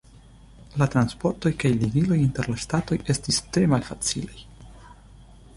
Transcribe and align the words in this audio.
La 0.83 0.87
transportoj 0.95 1.51
kaj 1.63 1.71
ligiloj 1.83 2.19
inter 2.23 2.49
la 2.53 2.57
ŝtatoj 2.65 3.01
estis 3.15 3.41
tre 3.51 3.67
malfacilaj. 3.75 4.45